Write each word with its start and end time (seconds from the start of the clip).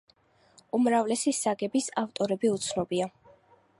უმრავლესი 0.77 1.33
საგების 1.41 1.91
ავტორები 2.05 2.51
უცნობია. 2.55 3.11